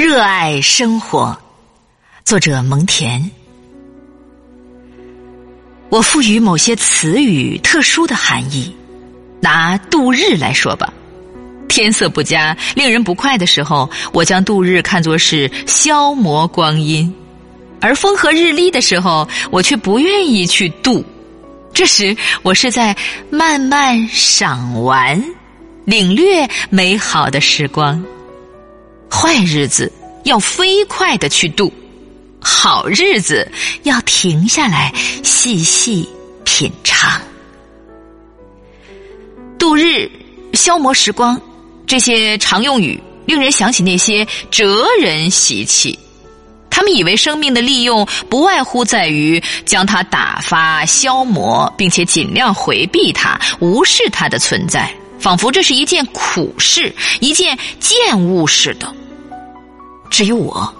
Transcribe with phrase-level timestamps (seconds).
[0.00, 1.36] 热爱生活，
[2.24, 3.20] 作者蒙恬。
[5.88, 8.72] 我赋予某些词语特殊的含义。
[9.40, 10.92] 拿度日来说吧，
[11.68, 17.12] 天色不佳、令人不快的时候，我将度日看作是消磨光阴；
[17.80, 21.04] 而风和日丽的时候，我却不愿意去度。
[21.74, 22.96] 这时，我是在
[23.30, 25.20] 慢慢赏玩、
[25.84, 28.00] 领略美好的时光。
[29.38, 29.92] 坏日子
[30.24, 31.72] 要飞快的去度，
[32.40, 33.48] 好日子
[33.84, 34.92] 要停下来
[35.22, 36.08] 细细
[36.42, 37.20] 品尝。
[39.56, 40.10] 度日、
[40.54, 41.40] 消磨时光，
[41.86, 45.96] 这些常用语令人想起那些哲人习气。
[46.68, 54.92] 他们以为生命的利用不外乎在于将它打发、消磨，并且尽量回避它、无视它的存在。
[55.20, 58.92] 仿佛这是一件苦事，一件贱物似的。
[60.10, 60.72] 至于我，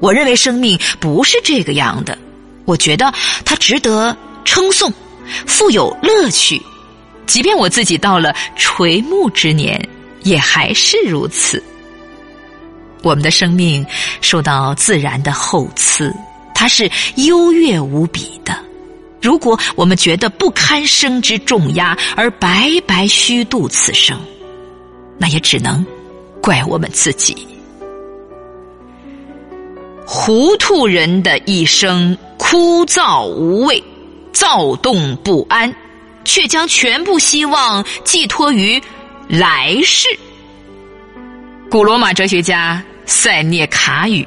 [0.00, 2.16] 我认为生命不是这个样的。
[2.64, 3.12] 我觉得
[3.44, 4.92] 它值得称颂，
[5.46, 6.60] 富有乐趣。
[7.26, 9.80] 即便我自己到了垂暮之年，
[10.22, 11.62] 也还是如此。
[13.02, 13.84] 我们的生命
[14.20, 16.14] 受到自然的厚赐，
[16.54, 18.56] 它是优越无比的。
[19.22, 24.18] 如果我们觉得不堪生之重压而白白虚度此生，
[25.18, 25.84] 那也只能
[26.40, 27.46] 怪我们自己。
[30.18, 33.84] 糊涂人的一生枯燥无味，
[34.32, 35.72] 躁动不安，
[36.24, 38.82] 却将全部希望寄托于
[39.28, 40.08] 来世。
[41.70, 44.26] 古罗马哲学家塞涅卡语。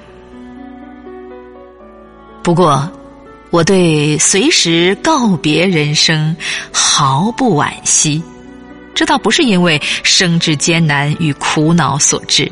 [2.43, 2.87] 不过。
[3.51, 6.37] 我对随时告别人生
[6.71, 8.21] 毫不惋惜，
[8.93, 12.51] 这倒不是因为生之艰难与苦恼所致，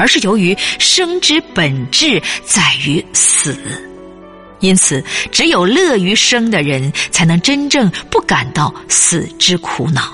[0.00, 3.56] 而是由于生之本质在于死。
[4.60, 10.12] 因此，只有乐于生的人，才能真正不感到死之苦恼。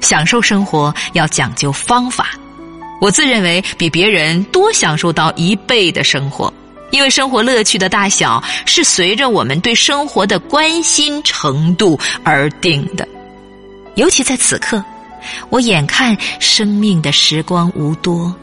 [0.00, 2.30] 享受生活要讲究方法，
[3.00, 6.52] 我自认为比别人多享受到一倍的生活。
[6.90, 13.08] 因为生活乐趣的大小是随着我们对生活的关心程度而定的，
[13.94, 14.84] 尤其在此刻，
[15.48, 18.34] 我眼看生命的时光无多，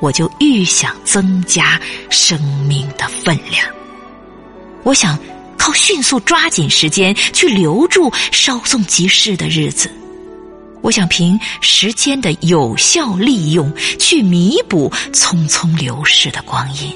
[0.00, 1.80] 我就愈想增加
[2.10, 3.66] 生命的分量。
[4.82, 5.18] 我想
[5.58, 9.90] 靠迅速抓紧时间去留住稍纵即逝的日子，
[10.80, 16.90] 我想凭时间的有效利用去弥补匆匆流逝的光阴。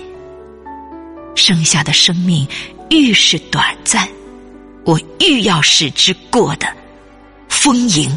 [1.34, 2.46] 剩下的生命
[2.88, 4.08] 愈是短暂，
[4.84, 6.66] 我愈要使之过得
[7.48, 8.16] 丰盈。